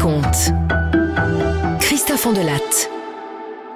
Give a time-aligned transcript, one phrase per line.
[0.00, 0.52] raconte.
[1.80, 2.90] Christophe Andelatte.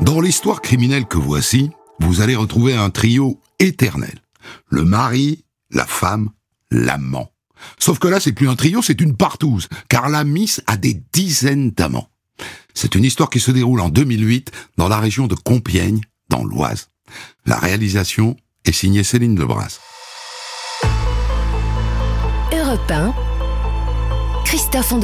[0.00, 1.70] Dans l'histoire criminelle que voici,
[2.00, 4.20] vous allez retrouver un trio éternel.
[4.68, 6.31] Le mari, la femme,
[6.71, 7.31] l'amant.
[7.79, 11.02] Sauf que là, c'est plus un trio, c'est une partouze, car la Miss a des
[11.12, 12.09] dizaines d'amants.
[12.75, 16.88] C'est une histoire qui se déroule en 2008 dans la région de Compiègne, dans l'Oise.
[17.46, 19.79] La réalisation est signée Céline Lebras.
[22.52, 23.14] Europe 1,
[24.45, 24.95] Christophe.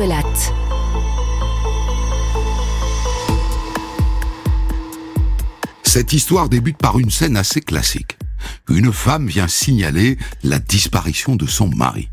[5.92, 8.16] Cette histoire débute par une scène assez classique.
[8.68, 12.10] Une femme vient signaler la disparition de son mari.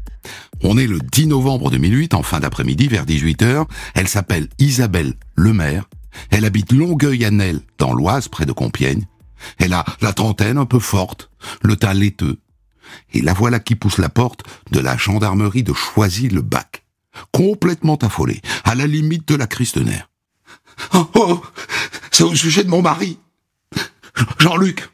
[0.63, 3.67] On est le 10 novembre 2008, en fin d'après-midi, vers 18h.
[3.93, 5.87] Elle s'appelle Isabelle Lemaire.
[6.31, 9.05] Elle habite Longueuil-Annel, dans l'Oise, près de Compiègne.
[9.59, 11.29] Elle a la trentaine un peu forte,
[11.61, 12.39] le teint laiteux.
[13.13, 16.83] Et la voilà qui pousse la porte de la gendarmerie de Choisy-le-Bac.
[17.31, 20.09] Complètement affolée, à la limite de la crise de nerfs.
[20.95, 21.43] Oh, oh,
[22.11, 23.19] c'est au sujet de mon mari.
[24.39, 24.89] Jean-Luc.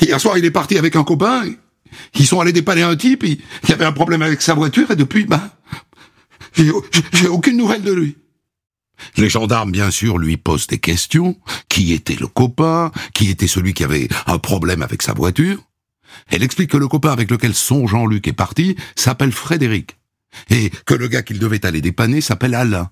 [0.00, 1.44] Hier soir, il est parti avec un copain.
[2.14, 4.96] Ils sont allés dépanner un type, il y avait un problème avec sa voiture, et
[4.96, 5.50] depuis, ben,
[6.54, 8.16] j'ai aucune nouvelle de lui.
[9.16, 11.36] Les gendarmes, bien sûr, lui posent des questions.
[11.68, 12.92] Qui était le copain?
[13.14, 15.58] Qui était celui qui avait un problème avec sa voiture?
[16.28, 19.98] Elle explique que le copain avec lequel son Jean-Luc est parti s'appelle Frédéric.
[20.50, 22.90] Et que le gars qu'il devait aller dépanner s'appelle Alain.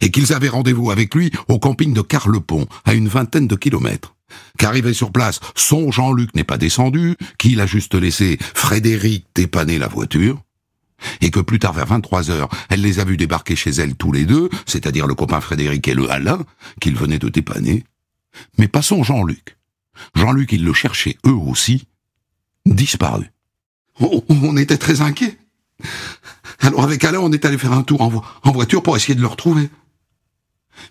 [0.00, 4.14] Et qu'ils avaient rendez-vous avec lui au camping de Carlepont, à une vingtaine de kilomètres.
[4.58, 9.88] Qu'arrivé sur place, son Jean-Luc n'est pas descendu, qu'il a juste laissé Frédéric dépanner la
[9.88, 10.42] voiture,
[11.20, 14.12] et que plus tard vers 23 heures, elle les a vus débarquer chez elle tous
[14.12, 16.44] les deux, c'est-à-dire le copain Frédéric et le Alain,
[16.80, 17.84] qu'il venait de dépanner,
[18.58, 19.56] mais pas son Jean-Luc.
[20.14, 21.86] Jean-Luc, il le cherchait eux aussi,
[22.64, 23.30] disparu.
[24.00, 25.38] On, on était très inquiets.
[26.60, 29.20] Alors avec Alain, on est allé faire un tour en, en voiture pour essayer de
[29.20, 29.68] le retrouver.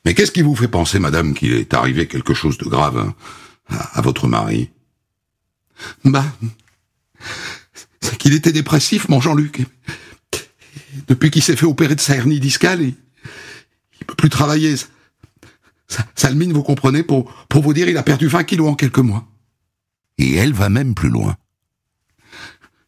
[0.04, 3.16] Mais qu'est-ce qui vous fait penser, madame, qu'il est arrivé quelque chose de grave hein,
[3.70, 4.72] à, à, votre mari?
[6.04, 6.26] Bah,
[8.02, 9.66] c'est qu'il était dépressif, mon Jean-Luc.
[11.08, 12.96] Depuis qu'il s'est fait opérer de sa hernie discale, il,
[14.00, 14.76] il peut plus travailler.
[16.16, 19.28] Salmine, vous comprenez, pour, pour vous dire, il a perdu 20 kilos en quelques mois.
[20.18, 21.36] Et elle va même plus loin.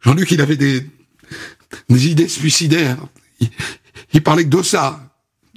[0.01, 0.87] Jean-Luc, il avait des,
[1.89, 2.97] des idées suicidaires.
[4.13, 4.99] Il, parlait que de ça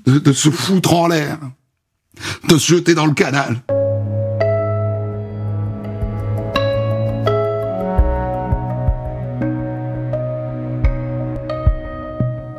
[0.06, 1.38] de, de se foutre en l'air,
[2.48, 3.62] de se jeter dans le canal.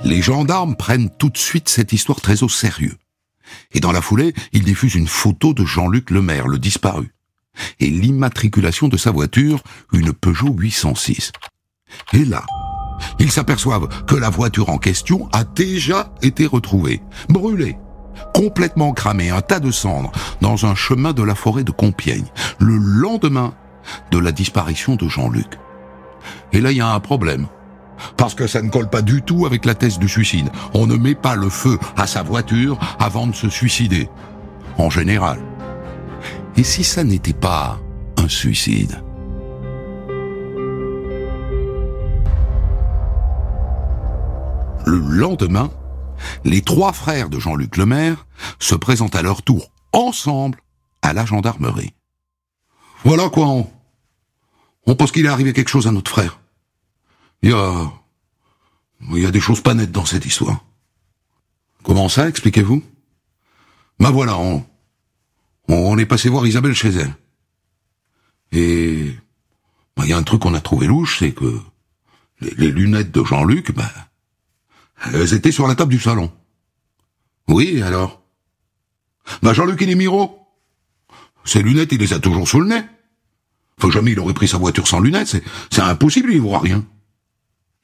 [0.03, 2.97] Les gendarmes prennent tout de suite cette histoire très au sérieux.
[3.72, 7.13] Et dans la foulée, ils diffusent une photo de Jean-Luc Lemaire, le disparu,
[7.79, 9.63] et l'immatriculation de sa voiture,
[9.94, 11.31] une Peugeot 806.
[12.13, 12.45] Et là,
[13.19, 17.78] ils s'aperçoivent que la voiture en question a déjà été retrouvée, brûlée,
[18.34, 22.28] complètement cramée, un tas de cendres, dans un chemin de la forêt de Compiègne,
[22.59, 23.53] le lendemain
[24.12, 25.57] de la disparition de Jean-Luc.
[26.53, 27.47] Et là, il y a un problème.
[28.17, 30.50] Parce que ça ne colle pas du tout avec la thèse du suicide.
[30.73, 34.09] On ne met pas le feu à sa voiture avant de se suicider.
[34.78, 35.39] En général.
[36.57, 37.79] Et si ça n'était pas
[38.18, 39.01] un suicide?
[44.91, 45.72] Le lendemain,
[46.44, 48.28] les trois frères de Jean-Luc Lemaire
[48.59, 50.59] se présentent à leur tour ensemble
[51.02, 51.94] à la gendarmerie.
[53.06, 53.72] Voilà quoi, on,
[54.85, 56.41] on pense qu'il est arrivé quelque chose à notre frère.
[57.41, 57.90] Il y a,
[59.12, 60.66] il y a des choses pas nettes dans cette histoire.
[61.84, 62.84] Comment ça, expliquez-vous?
[63.97, 64.66] Ben voilà, on,
[65.69, 67.16] on est passé voir Isabelle chez elle.
[68.51, 69.16] Et
[69.96, 71.62] ben, il y a un truc qu'on a trouvé louche, c'est que
[72.41, 73.88] les, lunettes de Jean-Luc, ben,
[75.13, 76.31] elles étaient sur la table du salon.
[77.47, 78.22] Oui, alors?
[79.41, 80.39] Bah Jean-Luc, il est miro.
[81.44, 82.84] Ses lunettes, il les a toujours sous le nez.
[83.79, 85.41] Faut jamais il aurait pris sa voiture sans lunettes,
[85.72, 86.85] c'est, impossible, il voit rien.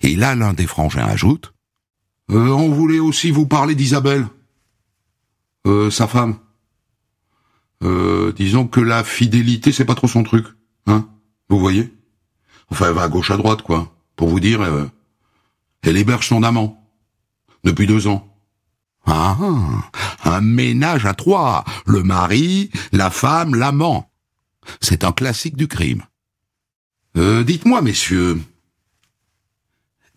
[0.01, 1.53] Et là, l'un des frangins ajoute,
[2.29, 4.27] euh, on voulait aussi vous parler d'Isabelle.
[5.65, 6.37] Euh, sa femme.
[7.83, 10.45] Euh, disons que la fidélité, c'est pas trop son truc,
[10.85, 11.09] hein
[11.49, 11.93] Vous voyez?
[12.69, 13.93] Enfin, elle va à gauche à droite, quoi.
[14.15, 14.85] Pour vous dire, euh,
[15.81, 16.86] elle héberge son amant
[17.67, 18.25] depuis deux ans.
[19.05, 19.37] Ah,
[20.23, 24.09] un ménage à trois, le mari, la femme, l'amant.
[24.81, 26.03] C'est un classique du crime.
[27.17, 28.41] Euh, dites-moi, messieurs,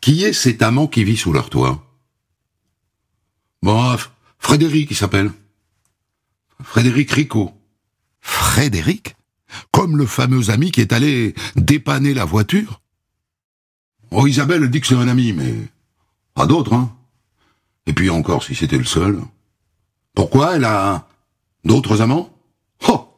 [0.01, 1.85] qui est cet amant qui vit sous leur toit?
[3.63, 3.97] Bon,
[4.39, 5.31] Frédéric, il s'appelle.
[6.63, 7.53] Frédéric Ricot.
[8.21, 9.17] Frédéric?
[9.73, 12.81] Comme le fameux ami qui est allé dépanner la voiture?
[14.13, 15.55] Oh, Isabelle dit que c'est un ami, mais
[16.35, 16.97] pas d'autre, hein
[17.91, 19.19] et puis encore, si c'était le seul.
[20.15, 21.09] Pourquoi elle a
[21.65, 22.31] d'autres amants?
[22.87, 23.09] Oh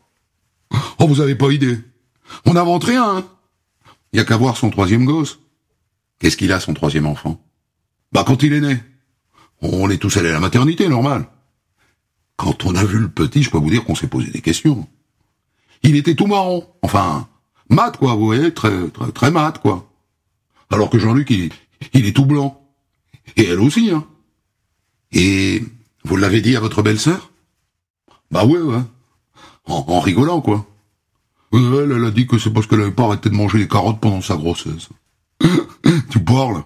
[0.98, 1.78] Oh, vous avez pas idée.
[2.46, 3.26] On n'invente rien, hein
[4.14, 5.40] Il y a qu'à voir son troisième gosse.
[6.18, 7.38] Qu'est-ce qu'il a, son troisième enfant?
[8.12, 8.82] Bah, quand il est né.
[9.60, 11.26] On est tous allés à la maternité, normal.
[12.36, 14.88] Quand on a vu le petit, je peux vous dire qu'on s'est posé des questions.
[15.82, 16.66] Il était tout marron.
[16.80, 17.28] Enfin,
[17.68, 19.92] mat, quoi, vous voyez, très, très, très mat, quoi.
[20.70, 21.52] Alors que Jean-Luc, il,
[21.92, 22.58] il est tout blanc.
[23.36, 24.06] Et elle aussi, hein.
[25.12, 25.62] Et
[26.04, 27.30] vous l'avez dit à votre belle-sœur?
[28.30, 28.80] Bah ouais, ouais.
[29.66, 30.66] En, rigolant, quoi.
[31.52, 34.22] Elle, a dit que c'est parce qu'elle avait pas arrêté de manger les carottes pendant
[34.22, 34.88] sa grossesse.
[36.10, 36.64] tu parles?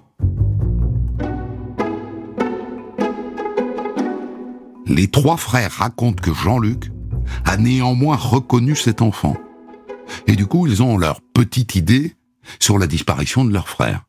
[4.87, 6.93] Les trois frères racontent que Jean-Luc
[7.45, 9.37] a néanmoins reconnu cet enfant.
[10.29, 12.15] Et du coup, ils ont leur petite idée
[12.61, 14.05] sur la disparition de leur frère.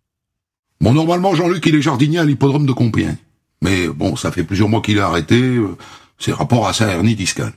[0.79, 3.17] Bon, normalement, Jean-Luc, il est jardinier à l'hippodrome de Compiègne.
[3.61, 5.75] Mais bon, ça fait plusieurs mois qu'il a arrêté, euh,
[6.19, 7.53] c'est rapport à sa hernie discale.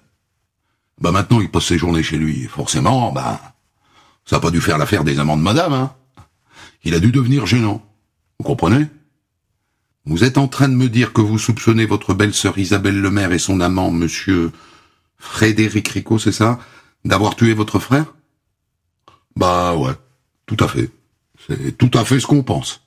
[1.01, 2.45] Bah maintenant, il passe ses journées chez lui.
[2.45, 3.41] Forcément, bah,
[4.25, 5.95] ça n'a pas dû faire l'affaire des amants de madame, hein.
[6.85, 7.87] Il a dû devenir gênant.
[8.39, 8.87] Vous comprenez?
[10.07, 13.39] Vous êtes en train de me dire que vous soupçonnez votre belle-sœur Isabelle Lemaire et
[13.39, 14.51] son amant, monsieur
[15.19, 16.59] Frédéric Ricot, c'est ça?
[17.05, 18.15] D'avoir tué votre frère?
[19.37, 19.93] Bah ouais,
[20.47, 20.91] tout à fait.
[21.47, 22.83] C'est tout à fait ce qu'on pense.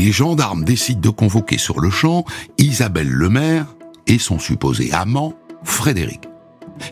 [0.00, 2.24] Les gendarmes décident de convoquer sur le champ
[2.56, 3.66] Isabelle Lemaire
[4.06, 6.22] et son supposé amant, Frédéric.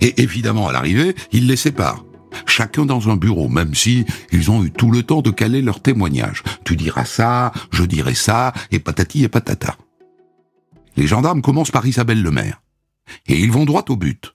[0.02, 2.04] Et évidemment, à l'arrivée, ils les séparent.
[2.44, 5.80] Chacun dans un bureau, même si ils ont eu tout le temps de caler leur
[5.80, 6.42] témoignage.
[6.64, 9.78] Tu diras ça, je dirai ça, et patati et patata.
[10.98, 12.60] Les gendarmes commencent par Isabelle Lemaire.
[13.26, 14.34] Et ils vont droit au but.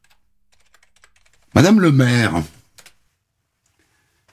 [1.53, 2.41] Madame le maire,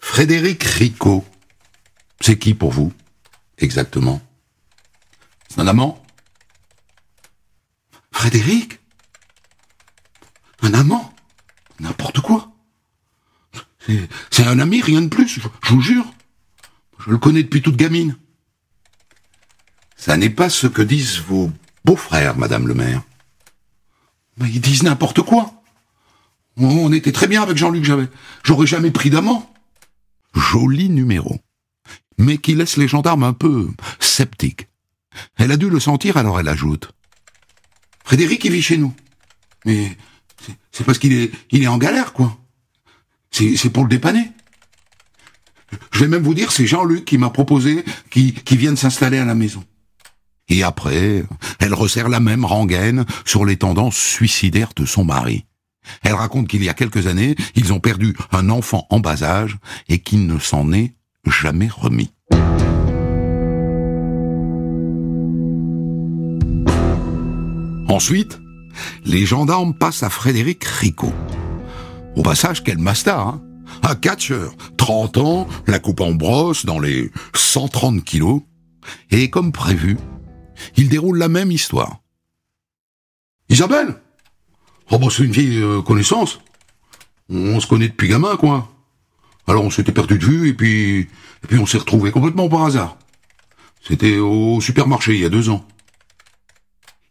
[0.01, 1.27] Frédéric Ricot,
[2.23, 2.91] c'est qui pour vous
[3.59, 4.23] exactement?
[5.57, 6.03] Un amant
[8.13, 8.81] Frédéric
[10.63, 11.13] Un amant
[11.79, 12.53] N'importe quoi.
[14.31, 16.05] C'est un ami, rien de plus, je, vous jure.
[16.99, 18.17] Je le connais depuis toute gamine.
[19.97, 21.51] Ça n'est pas ce que disent vos
[21.87, 23.03] beaux-frères, madame le maire.
[24.37, 25.63] Mais ils disent n'importe quoi.
[26.59, 28.09] On était très bien avec Jean-Luc, j'avais,
[28.43, 29.51] j'aurais jamais pris d'amant.
[30.35, 31.41] Joli numéro
[32.21, 33.69] mais qui laisse les gendarmes un peu
[33.99, 34.69] sceptiques.
[35.37, 36.93] Elle a dû le sentir, alors elle ajoute.
[38.05, 38.95] Frédéric, il vit chez nous.
[39.65, 39.97] Mais
[40.73, 42.37] c'est parce qu'il est, il est en galère, quoi.
[43.31, 44.33] C'est pour le dépanner.
[45.93, 49.25] Je vais même vous dire, c'est Jean-Luc qui m'a proposé qu'il qui vienne s'installer à
[49.25, 49.63] la maison.
[50.49, 51.25] Et après,
[51.61, 55.45] elle resserre la même rengaine sur les tendances suicidaires de son mari.
[56.03, 59.59] Elle raconte qu'il y a quelques années, ils ont perdu un enfant en bas âge
[59.89, 60.95] et qu'il ne s'en est
[61.25, 62.13] jamais remis.
[67.91, 68.41] Ensuite,
[69.05, 71.13] les gendarmes passent à Frédéric Ricot.
[72.15, 73.43] Au passage, quel master, hein
[73.83, 78.43] Un catcheur, 30 ans, la coupe en brosse dans les 130 kilos.
[79.11, 79.99] Et comme prévu,
[80.77, 81.99] il déroule la même histoire.
[83.49, 83.97] Isabelle?
[84.93, 86.41] Oh bah c'est une vieille euh, connaissance.
[87.29, 88.69] On se connaît depuis gamin, quoi.
[89.49, 92.67] Alors on s'était perdu de vue et puis, et puis on s'est retrouvé complètement par
[92.67, 92.99] hasard.
[93.83, 95.67] C'était au supermarché il y a deux ans.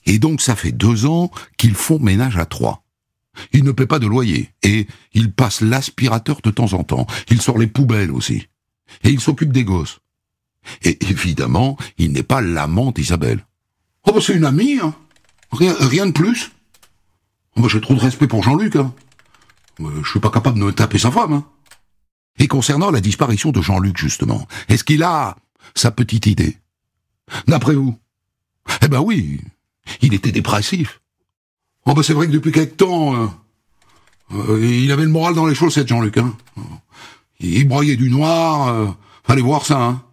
[0.09, 2.83] Et donc ça fait deux ans qu'ils font ménage à trois.
[3.53, 7.05] Il ne paie pas de loyer et il passe l'aspirateur de temps en temps.
[7.29, 8.47] Il sort les poubelles aussi.
[9.03, 9.99] Et il s'occupe des gosses.
[10.81, 13.45] Et évidemment, il n'est pas l'amant d'Isabelle.
[14.03, 14.95] Oh bah c'est une amie, hein.
[15.51, 16.51] Rien, de plus.
[17.55, 18.93] Oh, bah, j'ai trop de respect pour Jean-Luc, hein.
[19.79, 21.45] Euh, je suis pas capable de me taper sa femme, hein.
[22.39, 25.37] Et concernant la disparition de Jean-Luc, justement, est-ce qu'il a
[25.75, 26.57] sa petite idée?
[27.47, 27.95] D'après vous?
[28.81, 29.39] Eh ben oui,
[30.01, 31.01] il était dépressif.
[31.85, 33.27] Oh ben c'est vrai que depuis quelque temps, euh,
[34.33, 36.17] euh, il avait le moral dans les chaussettes, Jean-Luc.
[36.17, 36.35] Hein.
[37.39, 38.87] Il broyait du noir, euh,
[39.23, 39.81] fallait voir ça.
[39.81, 40.03] Hein.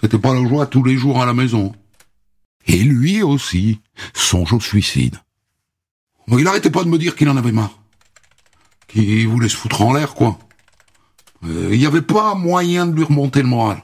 [0.00, 1.74] C'était pas la joie tous les jours à la maison.
[2.66, 3.80] Et lui aussi
[4.14, 5.16] songe au suicide.
[6.28, 7.78] il arrêtait pas de me dire qu'il en avait marre.
[8.88, 10.38] Qu'il voulait se foutre en l'air, quoi.
[11.44, 13.82] Euh, il n'y avait pas moyen de lui remonter le moral.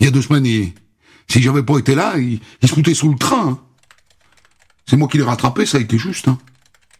[0.00, 0.72] Il y a deux semaines,
[1.28, 3.48] si j'avais pas été là, il, se foutait sous le train.
[3.48, 3.58] Hein.
[4.88, 6.28] C'est moi qui l'ai rattrapé, ça a été juste.
[6.28, 6.38] Hein.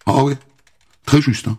[0.07, 0.37] Ah ouais,
[1.05, 1.47] très juste.
[1.47, 1.57] Hein.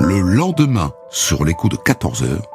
[0.00, 2.46] Le lendemain, sur les coups de 14 heures,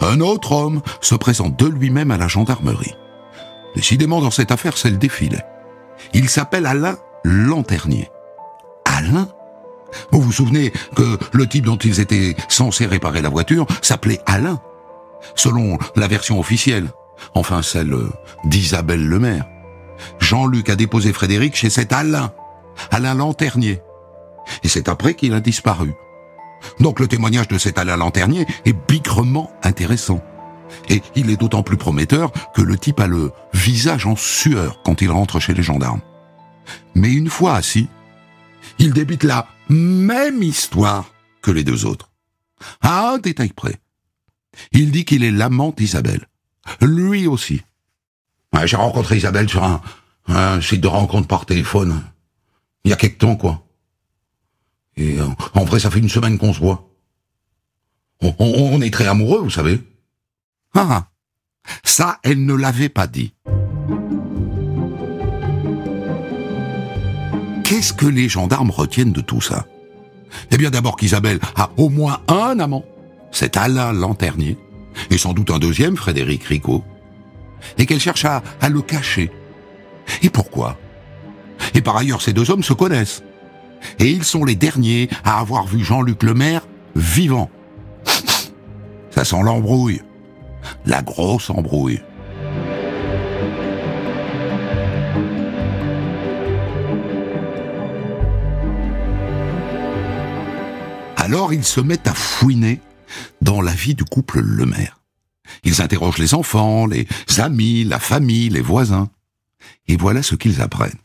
[0.00, 2.94] un autre homme se présente de lui-même à la gendarmerie.
[3.76, 5.38] Décidément, dans cette affaire, c'est le défilé.
[6.14, 8.08] Il s'appelle Alain Lanternier.
[8.86, 9.28] Alain?
[10.12, 14.60] Vous vous souvenez que le type dont ils étaient censés réparer la voiture s'appelait Alain,
[15.34, 16.90] selon la version officielle,
[17.34, 17.96] enfin celle
[18.44, 19.46] d'Isabelle Lemaire.
[20.18, 22.32] Jean-Luc a déposé Frédéric chez cet Alain,
[22.90, 23.80] Alain Lanternier.
[24.62, 25.92] Et c'est après qu'il a disparu.
[26.78, 30.22] Donc le témoignage de cet Alain Lanternier est bigrement intéressant.
[30.88, 35.02] Et il est d'autant plus prometteur que le type a le visage en sueur quand
[35.02, 36.00] il rentre chez les gendarmes.
[36.94, 37.88] Mais une fois assis,
[38.78, 41.12] il débite la même histoire
[41.42, 42.10] que les deux autres.
[42.82, 43.80] À un détail près.
[44.72, 46.26] Il dit qu'il est l'amant d'Isabelle.
[46.80, 47.62] Lui aussi.
[48.64, 52.02] J'ai rencontré Isabelle sur un, site de rencontre par téléphone.
[52.84, 53.62] Il y a quelque temps, quoi.
[54.96, 56.88] Et euh, en vrai, ça fait une semaine qu'on se voit.
[58.22, 59.80] On, est très amoureux, vous savez.
[60.74, 61.08] Ah, ah,
[61.84, 63.32] ça, elle ne l'avait pas dit.
[67.64, 69.66] Qu'est-ce que les gendarmes retiennent de tout ça?
[70.50, 72.84] Eh bien d'abord qu'Isabelle a au moins un amant,
[73.32, 74.58] c'est Alain Lanternier,
[75.10, 76.84] et sans doute un deuxième, Frédéric Ricot,
[77.78, 79.30] et qu'elle cherche à, à le cacher.
[80.22, 80.78] Et pourquoi?
[81.74, 83.22] Et par ailleurs, ces deux hommes se connaissent
[83.98, 87.50] et ils sont les derniers à avoir vu Jean-Luc Lemaire vivant.
[89.10, 90.02] Ça sent l'embrouille.
[90.86, 92.00] La grosse embrouille.
[101.16, 102.80] Alors ils se mettent à fouiner
[103.40, 105.00] dans la vie du couple Lemaire.
[105.64, 107.06] Ils interrogent les enfants, les
[107.38, 109.08] amis, la famille, les voisins.
[109.88, 110.98] Et voilà ce qu'ils apprennent.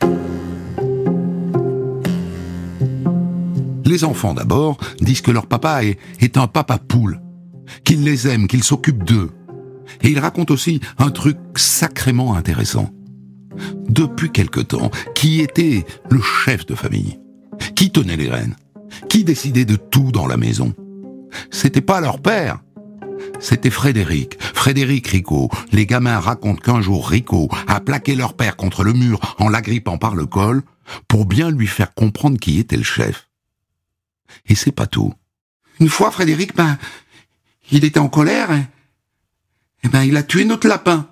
[3.85, 7.21] Les enfants d'abord disent que leur papa est, un papa poule,
[7.83, 9.31] qu'il les aime, qu'il s'occupe d'eux.
[10.01, 12.89] Et ils racontent aussi un truc sacrément intéressant.
[13.87, 17.19] Depuis quelque temps, qui était le chef de famille?
[17.75, 18.55] Qui tenait les rênes?
[19.07, 20.73] Qui décidait de tout dans la maison?
[21.51, 22.59] C'était pas leur père,
[23.39, 25.49] c'était Frédéric, Frédéric Rico.
[25.71, 29.97] Les gamins racontent qu'un jour Rico a plaqué leur père contre le mur en l'agrippant
[29.97, 30.63] par le col
[31.07, 33.29] pour bien lui faire comprendre qui était le chef.
[34.47, 35.13] Et c'est pas tout.
[35.79, 36.77] Une fois, Frédéric, ben,
[37.71, 38.51] il était en colère,
[39.83, 41.09] et, ben, il a tué notre lapin.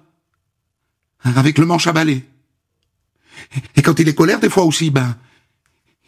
[1.24, 2.26] Avec le manche à balai.
[3.76, 5.18] Et, quand il est colère, des fois aussi, ben,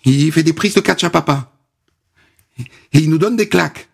[0.03, 1.51] il fait des prises de catch à papa.
[2.57, 3.89] Et, il nous donne des claques.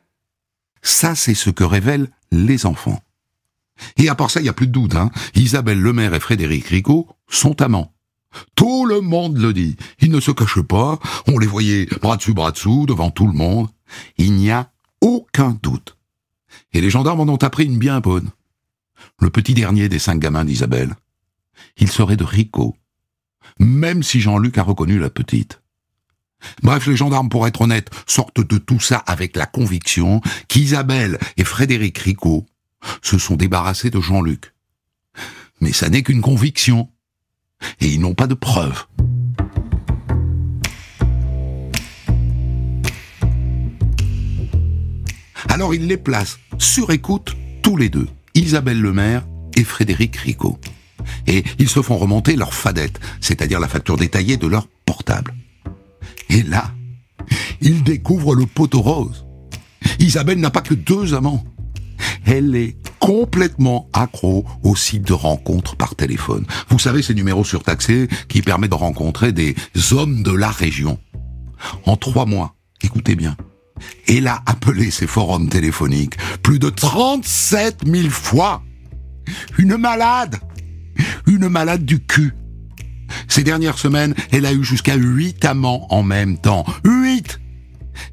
[0.81, 3.01] Ça, c'est ce que révèlent les enfants.
[3.97, 5.11] Et à part ça, il n'y a plus de doute, hein.
[5.35, 7.93] Isabelle Lemaire et Frédéric Ricot sont amants.
[8.55, 9.75] Tout le monde le dit.
[9.99, 10.99] Ils ne se cachent pas.
[11.27, 13.67] On les voyait bras dessus, bras dessous, devant tout le monde.
[14.17, 14.71] Il n'y a
[15.01, 15.97] aucun doute.
[16.73, 18.29] Et les gendarmes en ont appris une bien bonne.
[19.19, 20.95] Le petit dernier des cinq gamins d'Isabelle.
[21.77, 22.75] Il serait de Rico.
[23.59, 25.60] Même si Jean-Luc a reconnu la petite.
[26.63, 31.43] Bref, les gendarmes, pour être honnêtes, sortent de tout ça avec la conviction qu'Isabelle et
[31.43, 32.45] Frédéric Rico
[33.01, 34.53] se sont débarrassés de Jean-Luc.
[35.59, 36.89] Mais ça n'est qu'une conviction
[37.79, 38.85] et ils n'ont pas de preuves.
[45.49, 50.59] Alors ils les placent sur écoute tous les deux, Isabelle Lemaire et Frédéric Ricot.
[51.27, 55.33] Et ils se font remonter leur fadette, c'est-à-dire la facture détaillée de leur portable.
[56.31, 56.71] Et là,
[57.59, 59.25] ils découvrent le poteau rose.
[59.99, 61.43] Isabelle n'a pas que deux amants.
[62.25, 66.45] Elle est complètement accro au site de rencontres par téléphone.
[66.69, 69.55] Vous savez, ces numéros surtaxés qui permettent de rencontrer des
[69.91, 70.99] hommes de la région.
[71.85, 73.35] En trois mois, écoutez bien,
[74.07, 78.63] elle a appelé ces forums téléphoniques plus de 37 000 fois.
[79.57, 80.39] Une malade
[81.27, 82.33] Une malade du cul
[83.27, 86.65] Ces dernières semaines, elle a eu jusqu'à huit amants en même temps.
[86.83, 87.39] Huit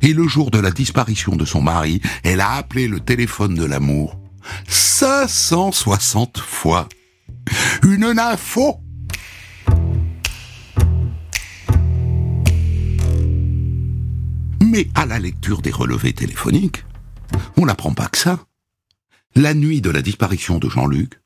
[0.02, 3.64] Et le jour de la disparition de son mari, elle a appelé le téléphone de
[3.64, 4.18] l'amour
[4.66, 6.88] 560 fois.
[7.82, 8.80] Une info
[14.70, 16.84] Mais à la lecture des relevés téléphoniques,
[17.56, 18.38] on n'apprend pas que ça.
[19.34, 21.20] La nuit de la disparition de Jean-Luc,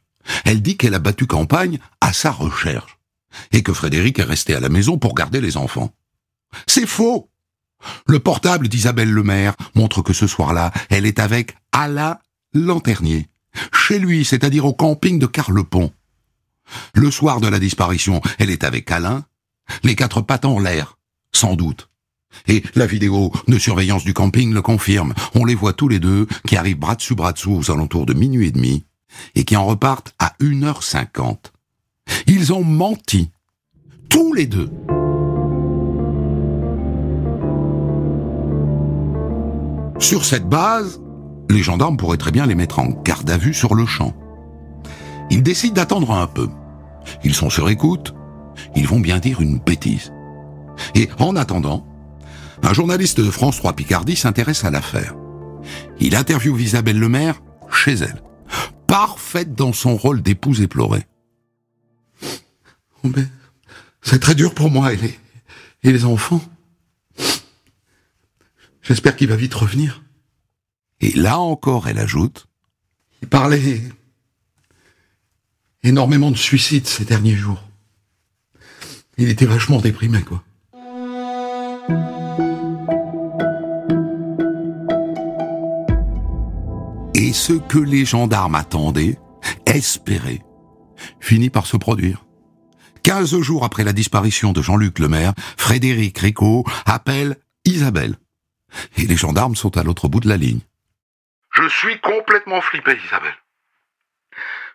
[0.44, 2.98] elle dit qu'elle a battu campagne à sa recherche
[3.52, 5.92] et que Frédéric est resté à la maison pour garder les enfants.
[6.66, 7.30] C'est faux
[8.06, 12.18] Le portable d'Isabelle Lemaire montre que ce soir-là, elle est avec Alain
[12.54, 13.28] Lanternier,
[13.72, 15.92] chez lui, c'est-à-dire au camping de Carlepont.
[16.94, 19.24] Le soir de la disparition, elle est avec Alain,
[19.82, 20.98] les quatre pattes en l'air,
[21.32, 21.88] sans doute.
[22.48, 25.14] Et la vidéo de surveillance du camping le confirme.
[25.34, 28.14] On les voit tous les deux qui arrivent bras dessus bras dessous aux alentours de
[28.14, 28.84] minuit et demi
[29.34, 31.51] et qui en repartent à 1h50.
[32.26, 33.30] Ils ont menti.
[34.08, 34.70] Tous les deux.
[39.98, 41.00] Sur cette base,
[41.48, 44.14] les gendarmes pourraient très bien les mettre en garde à vue sur le champ.
[45.30, 46.48] Ils décident d'attendre un peu.
[47.24, 48.14] Ils sont sur écoute.
[48.74, 50.12] Ils vont bien dire une bêtise.
[50.94, 51.86] Et en attendant,
[52.62, 55.14] un journaliste de France 3 Picardie s'intéresse à l'affaire.
[56.00, 57.40] Il interviewe Isabelle Lemaire
[57.70, 58.22] chez elle,
[58.86, 61.06] parfaite dans son rôle d'épouse éplorée.
[63.04, 63.10] Oh,
[64.02, 65.18] c'est très dur pour moi et les,
[65.82, 66.42] et les enfants.
[68.82, 70.02] J'espère qu'il va vite revenir.
[71.00, 72.46] Et là encore, elle ajoute,
[73.22, 73.80] il parlait
[75.82, 77.62] énormément de suicides ces derniers jours.
[79.18, 80.42] Il était vachement déprimé, quoi.
[87.14, 89.18] Et ce que les gendarmes attendaient,
[89.66, 90.42] espéraient,
[91.20, 92.24] finit par se produire.
[93.02, 98.16] Quinze jours après la disparition de Jean-Luc Lemaire, Frédéric Ricot appelle Isabelle.
[98.96, 100.60] Et les gendarmes sont à l'autre bout de la ligne.
[101.50, 103.34] Je suis complètement flippé, Isabelle.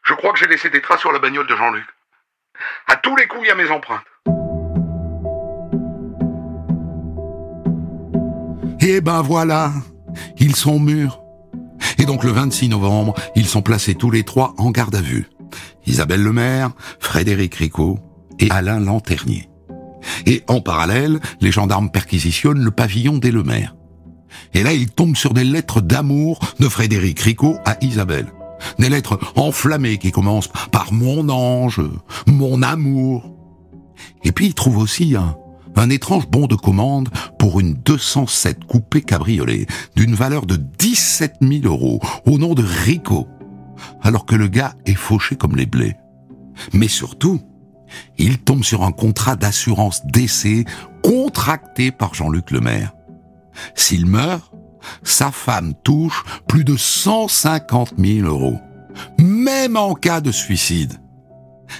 [0.03, 1.85] Je crois que j'ai laissé des traces sur la bagnole de Jean-Luc.
[2.87, 4.03] À tous les coups, il y a mes empreintes.
[8.81, 9.71] Et ben voilà,
[10.37, 11.21] ils sont mûrs.
[11.97, 15.27] Et donc le 26 novembre, ils sont placés tous les trois en garde à vue.
[15.85, 17.99] Isabelle Lemaire, Frédéric Ricot
[18.39, 19.49] et Alain Lanternier.
[20.25, 23.75] Et en parallèle, les gendarmes perquisitionnent le pavillon des Lemaire.
[24.53, 28.27] Et là, ils tombent sur des lettres d'amour de Frédéric Ricot à Isabelle.
[28.79, 31.81] Des lettres enflammées qui commencent par mon ange,
[32.25, 33.35] mon amour.
[34.23, 35.35] Et puis ils trouvent aussi un,
[35.75, 41.65] un étrange bon de commande pour une 207 coupé cabriolet d'une valeur de 17 000
[41.65, 43.27] euros au nom de Rico,
[44.01, 45.95] alors que le gars est fauché comme les blés.
[46.73, 47.41] Mais surtout,
[48.17, 50.65] il tombe sur un contrat d'assurance décès
[51.03, 52.93] contracté par Jean-Luc Lemaire.
[53.75, 54.51] S'il meurt,
[55.03, 58.59] sa femme touche plus de 150 000 euros,
[59.19, 60.93] même en cas de suicide.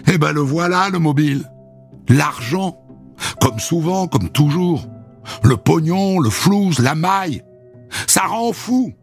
[0.07, 1.49] Eh ben le voilà, le mobile.
[2.09, 2.77] L'argent.
[3.41, 4.85] Comme souvent, comme toujours.
[5.43, 7.43] Le pognon, le flouze, la maille.
[8.07, 8.93] Ça rend fou.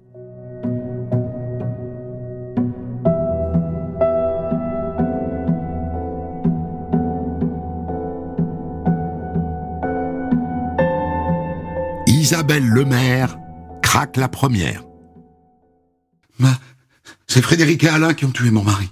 [12.34, 13.38] Isabelle Lemaire
[13.80, 14.82] craque la première.
[17.28, 18.90] C'est Frédéric et Alain qui ont tué mon mari.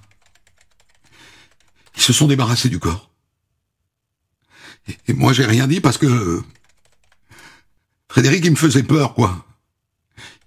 [1.96, 3.10] Ils se sont débarrassés du corps.
[5.08, 6.40] Et, moi, j'ai rien dit parce que
[8.08, 9.44] Frédéric, il me faisait peur, quoi.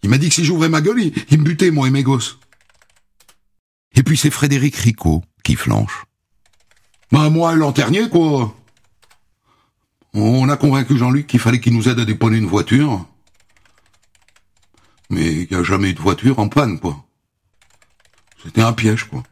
[0.01, 2.39] Il m'a dit que si j'ouvrais ma gueule, il, me butait, moi et mes gosses.
[3.95, 6.05] Et puis c'est Frédéric Ricot qui flanche.
[7.12, 8.55] Bah moi et Lanternier, quoi.
[10.17, 13.06] On a convaincu Jean-Luc qu'il fallait qu'il nous aide à dépanner une voiture.
[15.10, 17.04] Mais il n'y a jamais eu de voiture en panne, quoi.
[18.41, 19.23] C'était un piège, quoi.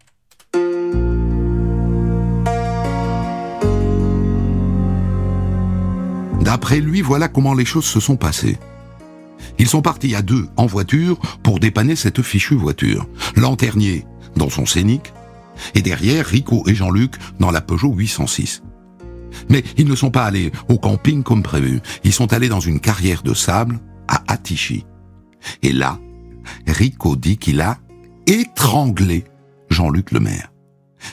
[6.41, 8.57] D'après lui, voilà comment les choses se sont passées.
[9.59, 13.07] Ils sont partis à deux en voiture pour dépanner cette fichue voiture.
[13.37, 15.13] Lanternier dans son Scénic
[15.75, 18.63] et derrière Rico et Jean-Luc dans la Peugeot 806.
[19.49, 21.81] Mais ils ne sont pas allés au camping comme prévu.
[22.03, 24.85] Ils sont allés dans une carrière de sable à Atichi.
[25.61, 25.99] Et là,
[26.67, 27.79] Rico dit qu'il a
[28.27, 29.25] étranglé
[29.69, 30.51] Jean-Luc Lemaire.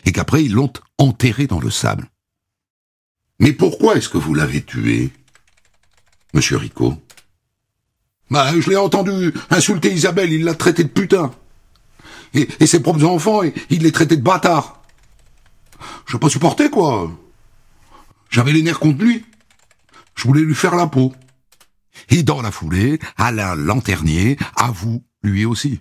[0.04, 2.08] Et qu'après, ils l'ont enterré dans le sable.
[3.40, 5.10] Mais pourquoi est-ce que vous l'avez tué,
[6.34, 6.94] monsieur Rico?
[8.30, 11.32] Bah, je l'ai entendu insulter Isabelle, il l'a traité de putain.
[12.32, 14.82] Et, ses propres enfants, il les traitait de bâtards.
[16.06, 17.10] Je pas supporté, quoi.
[18.30, 19.24] J'avais les nerfs contre lui.
[20.14, 21.12] Je voulais lui faire la peau.
[22.08, 25.80] Et dans la foulée, Alain Lanternier avoue lui aussi.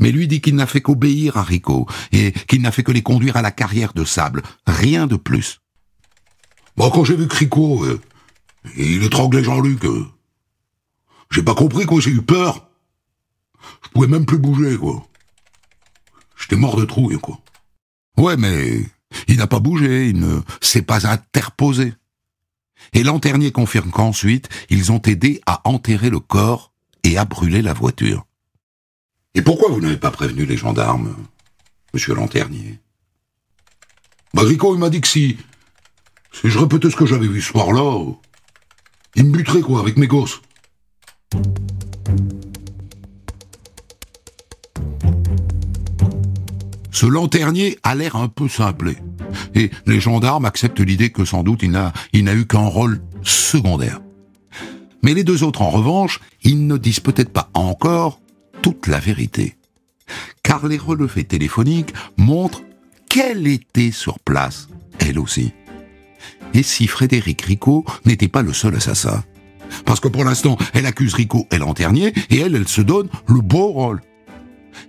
[0.00, 3.02] Mais lui dit qu'il n'a fait qu'obéir à Rico et qu'il n'a fait que les
[3.02, 4.42] conduire à la carrière de sable.
[4.66, 5.60] Rien de plus.
[6.76, 8.00] Bon, quand j'ai vu que Rico, euh,
[8.76, 10.06] il étranglait Jean-Luc, euh,
[11.30, 12.68] j'ai pas compris, quoi, j'ai eu peur.
[13.84, 15.06] Je pouvais même plus bouger, quoi.
[16.36, 17.40] J'étais mort de trouille, quoi.
[18.16, 18.84] Ouais, mais
[19.28, 21.94] il n'a pas bougé, il ne s'est pas interposé.
[22.92, 27.72] Et Lanternier confirme qu'ensuite, ils ont aidé à enterrer le corps et à brûler la
[27.72, 28.26] voiture.
[29.34, 31.14] Et pourquoi vous n'avez pas prévenu les gendarmes,
[31.92, 32.80] monsieur Lanternier
[34.34, 35.36] Bah, Rico, il m'a dit que si,
[36.32, 38.02] si je répétais ce que j'avais vu ce soir-là,
[39.14, 40.40] il me buterait, quoi, avec mes gosses.
[46.96, 48.96] Ce lanternier a l'air un peu simplé.
[49.54, 53.02] Et les gendarmes acceptent l'idée que sans doute il n'a, il n'a eu qu'un rôle
[53.22, 54.00] secondaire.
[55.02, 58.22] Mais les deux autres, en revanche, ils ne disent peut-être pas encore
[58.62, 59.58] toute la vérité.
[60.42, 62.62] Car les relevés téléphoniques montrent
[63.10, 65.52] qu'elle était sur place, elle aussi.
[66.54, 69.22] Et si Frédéric Ricot n'était pas le seul assassin?
[69.84, 73.42] Parce que pour l'instant, elle accuse Ricot et Lanternier, et elle, elle se donne le
[73.42, 74.00] beau rôle.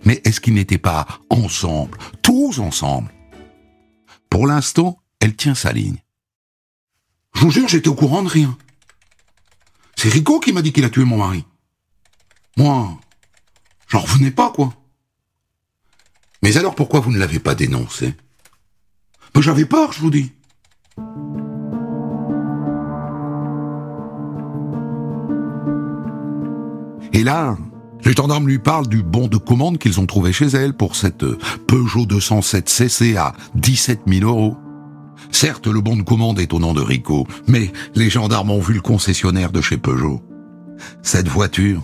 [0.07, 3.13] Mais est-ce qu'ils n'étaient pas ensemble, tous ensemble?
[4.29, 6.01] Pour l'instant, elle tient sa ligne.
[7.35, 8.57] Je vous jure, j'étais au courant de rien.
[9.97, 11.43] C'est Rico qui m'a dit qu'il a tué mon mari.
[12.55, 12.97] Moi,
[13.89, 14.73] j'en revenais pas, quoi.
[16.41, 18.15] Mais alors pourquoi vous ne l'avez pas dénoncé?
[19.33, 20.31] Ben, J'avais peur, je vous dis.
[27.11, 27.57] Et là,
[28.07, 31.25] les gendarmes lui parlent du bon de commande qu'ils ont trouvé chez elle pour cette
[31.67, 34.55] Peugeot 207 CC à 17 000 euros.
[35.29, 38.75] Certes, le bon de commande est au nom de Rico, mais les gendarmes ont vu
[38.75, 40.23] le concessionnaire de chez Peugeot.
[41.03, 41.83] Cette voiture,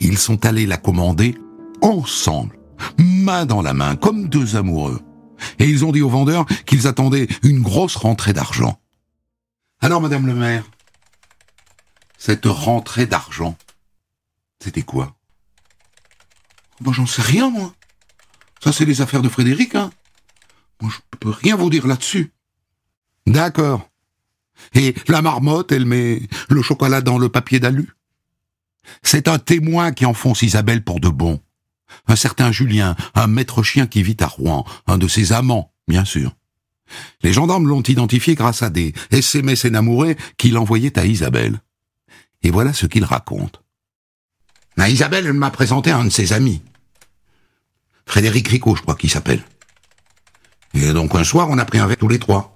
[0.00, 1.38] ils sont allés la commander
[1.80, 2.58] ensemble,
[2.98, 5.00] main dans la main, comme deux amoureux.
[5.60, 8.80] Et ils ont dit au vendeur qu'ils attendaient une grosse rentrée d'argent.
[9.80, 10.64] Alors, Madame le maire,
[12.18, 13.56] cette rentrée d'argent,
[14.60, 15.14] c'était quoi?
[16.84, 17.74] Moi, j'en sais rien, moi.
[18.62, 19.90] Ça, c'est les affaires de Frédéric, hein.
[20.80, 22.32] Moi, je peux rien vous dire là-dessus.
[23.26, 23.88] D'accord.
[24.74, 27.90] Et la marmotte, elle met le chocolat dans le papier d'alu?
[29.02, 31.40] C'est un témoin qui enfonce Isabelle pour de bon.
[32.08, 36.04] Un certain Julien, un maître chien qui vit à Rouen, un de ses amants, bien
[36.04, 36.34] sûr.
[37.22, 41.60] Les gendarmes l'ont identifié grâce à des SMS énamourés qu'il envoyait à Isabelle.
[42.42, 43.62] Et voilà ce qu'il raconte.
[44.76, 46.62] Mais Isabelle m'a présenté un de ses amis.
[48.12, 49.42] Frédéric Ricot, je crois qu'il s'appelle.
[50.74, 52.54] Et donc un soir, on a pris un verre tous les trois.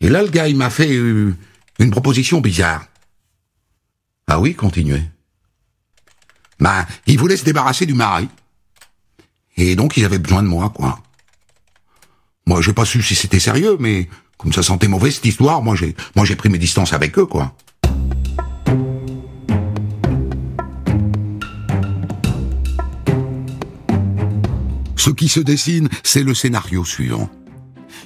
[0.00, 1.32] Et là, le gars, il m'a fait euh,
[1.78, 2.84] une proposition bizarre.
[4.26, 5.04] Ah oui, continuez.
[6.58, 8.28] Bah, il voulait se débarrasser du mari.
[9.56, 11.00] Et donc, ils avaient besoin de moi, quoi.
[12.44, 15.76] Moi, j'ai pas su si c'était sérieux, mais comme ça sentait mauvais cette histoire, moi
[15.76, 17.54] j'ai, moi j'ai pris mes distances avec eux, quoi.
[25.02, 27.28] Ce qui se dessine, c'est le scénario suivant.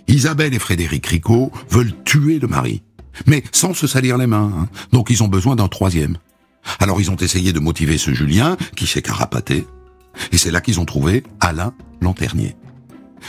[0.09, 2.82] Isabelle et Frédéric Ricot veulent tuer le mari,
[3.26, 4.68] mais sans se salir les mains, hein.
[4.92, 6.16] donc ils ont besoin d'un troisième.
[6.78, 9.66] Alors ils ont essayé de motiver ce Julien, qui s'est carapaté,
[10.32, 12.56] et c'est là qu'ils ont trouvé Alain Lanternier.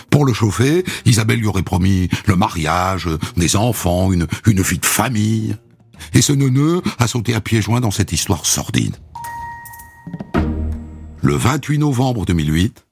[0.09, 4.85] Pour le chauffer, Isabelle lui aurait promis le mariage, des enfants, une, une vie de
[4.85, 5.57] famille.
[6.13, 8.95] Et ce neuneu a sauté à pieds joints dans cette histoire sordide.
[11.21, 12.86] Le 28 novembre 2008,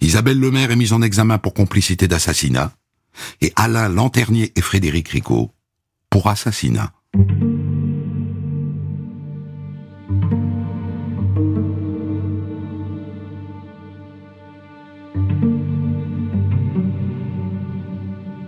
[0.00, 2.72] Isabelle Lemaire est mise en examen pour complicité d'assassinat
[3.40, 5.50] et Alain Lanternier et Frédéric Ricot
[6.10, 6.92] pour assassinat.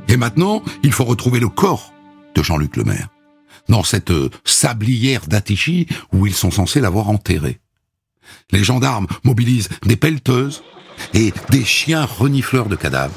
[0.08, 1.92] Et maintenant, il faut retrouver le corps
[2.34, 3.08] de Jean-Luc Lemaire,
[3.68, 4.12] dans cette
[4.44, 7.60] sablière d'Atichy où ils sont censés l'avoir enterré.
[8.50, 10.62] Les gendarmes mobilisent des pelleteuses
[11.12, 13.14] et des chiens renifleurs de cadavres.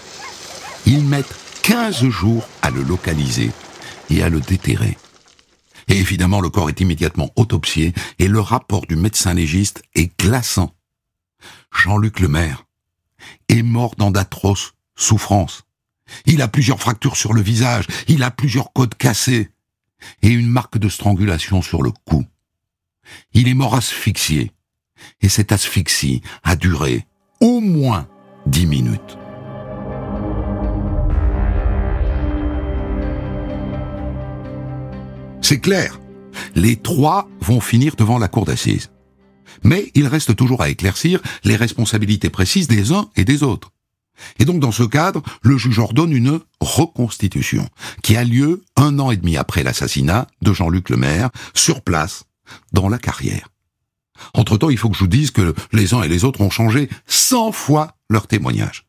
[0.85, 3.51] Ils mettent 15 jours à le localiser
[4.09, 4.97] et à le déterrer.
[5.87, 10.73] Et évidemment, le corps est immédiatement autopsié et le rapport du médecin légiste est glaçant.
[11.73, 12.65] Jean-Luc Lemaire
[13.49, 15.63] est mort dans d'atroces souffrances.
[16.25, 19.49] Il a plusieurs fractures sur le visage, il a plusieurs côtes cassées
[20.21, 22.25] et une marque de strangulation sur le cou.
[23.33, 24.51] Il est mort asphyxié
[25.21, 27.06] et cette asphyxie a duré
[27.41, 28.07] au moins
[28.45, 29.17] dix minutes.
[35.41, 35.99] C'est clair,
[36.55, 38.89] les trois vont finir devant la cour d'assises.
[39.63, 43.71] Mais il reste toujours à éclaircir les responsabilités précises des uns et des autres.
[44.39, 47.67] Et donc dans ce cadre, le juge ordonne une reconstitution
[48.03, 52.25] qui a lieu un an et demi après l'assassinat de Jean-Luc Lemaire, sur place,
[52.73, 53.47] dans la carrière.
[54.33, 56.89] Entre-temps, il faut que je vous dise que les uns et les autres ont changé
[57.05, 58.85] cent fois leur témoignage.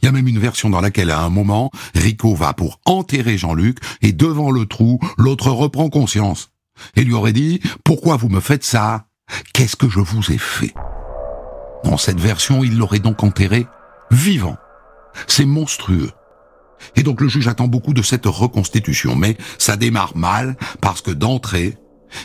[0.00, 3.36] Il y a même une version dans laquelle, à un moment, Rico va pour enterrer
[3.36, 6.50] Jean-Luc, et devant le trou, l'autre reprend conscience.
[6.94, 9.06] Et lui aurait dit, pourquoi vous me faites ça?
[9.52, 10.74] Qu'est-ce que je vous ai fait?
[11.84, 13.66] Dans cette version, il l'aurait donc enterré
[14.10, 14.56] vivant.
[15.26, 16.10] C'est monstrueux.
[16.96, 21.10] Et donc le juge attend beaucoup de cette reconstitution, mais ça démarre mal parce que
[21.10, 21.76] d'entrée,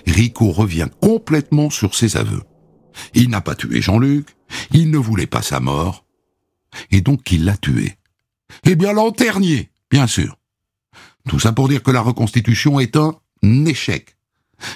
[0.06, 2.44] Rico revient complètement sur ses aveux.
[3.14, 4.36] Il n'a pas tué Jean-Luc,
[4.72, 6.06] il ne voulait pas sa mort,
[6.92, 7.98] et donc il l'a tué.
[8.64, 10.38] Eh bien Lanternier, bien sûr.
[11.28, 13.14] Tout ça pour dire que la reconstitution est un
[13.66, 14.16] échec.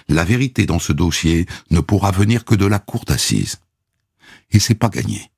[0.07, 3.59] la vérité dans ce dossier ne pourra venir que de la cour d'assises.
[4.51, 5.31] Et c'est pas gagné.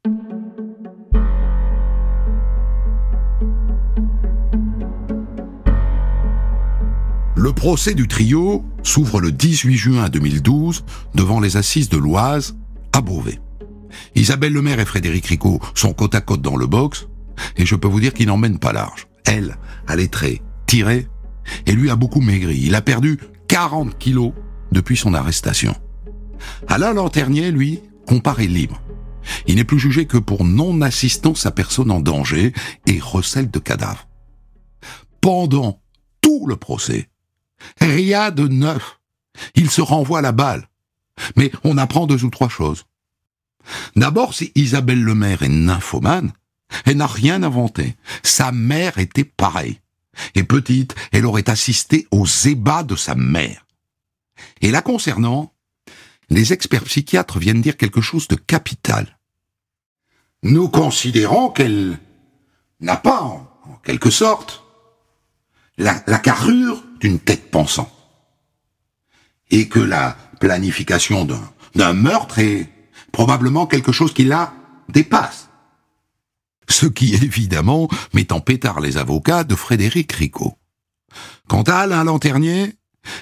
[7.43, 12.55] Le procès du trio s'ouvre le 18 juin 2012 devant les assises de l'Oise
[12.93, 13.41] à Beauvais.
[14.15, 17.09] Isabelle Lemaire et Frédéric Ricot sont côte à côte dans le box,
[17.57, 19.09] et je peux vous dire qu'ils n'emmènent pas large.
[19.25, 21.09] Elle a les traits tirés,
[21.65, 22.61] et lui a beaucoup maigri.
[22.61, 24.31] Il a perdu 40 kilos
[24.71, 25.75] depuis son arrestation.
[26.69, 28.81] Alain Lanternier, lui, comparaît libre.
[29.47, 32.53] Il n'est plus jugé que pour non-assistance à personne en danger
[32.87, 34.07] et recel de cadavres.
[35.19, 35.81] Pendant
[36.21, 37.09] tout le procès,
[37.79, 38.99] rien de neuf.
[39.55, 40.67] Il se renvoie la balle.
[41.35, 42.85] Mais on apprend deux ou trois choses.
[43.95, 46.33] D'abord, si Isabelle Lemaire est nymphomane,
[46.85, 47.95] elle n'a rien inventé.
[48.23, 49.79] Sa mère était pareille.
[50.35, 53.65] Et petite, elle aurait assisté aux ébats de sa mère.
[54.61, 55.53] Et là concernant,
[56.29, 59.17] les experts psychiatres viennent dire quelque chose de capital.
[60.43, 61.99] Nous considérons qu'elle
[62.79, 63.47] n'a pas, en,
[63.83, 64.63] quelque sorte,
[65.77, 67.91] la, la carrure d'une tête pensante.
[69.51, 71.27] Et que la planification
[71.75, 72.69] d'un meurtre est
[73.11, 74.53] probablement quelque chose qui la
[74.87, 75.49] dépasse.
[76.69, 80.57] Ce qui, évidemment, met en pétard les avocats de Frédéric Ricot.
[81.49, 82.73] Quant à Alain Lanternier,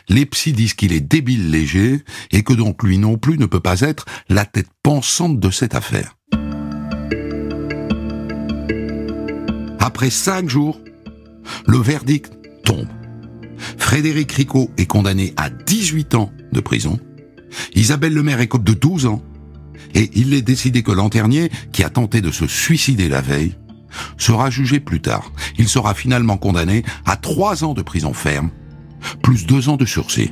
[0.09, 3.59] les psys disent qu'il est débile léger et que donc lui non plus ne peut
[3.59, 6.17] pas être la tête pensante de cette affaire.
[9.79, 10.79] Après cinq jours,
[11.65, 12.31] le verdict
[12.63, 12.87] tombe.
[13.77, 16.99] Frédéric Ricot est condamné à 18 ans de prison.
[17.75, 19.21] Isabelle Lemaire écope de 12 ans.
[19.93, 23.55] Et il est décidé que Lanternier, qui a tenté de se suicider la veille,
[24.17, 25.31] sera jugé plus tard.
[25.57, 28.51] Il sera finalement condamné à 3 ans de prison ferme,
[29.21, 30.31] plus 2 ans de sursis.